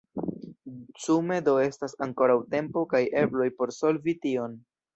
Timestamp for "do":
1.49-1.53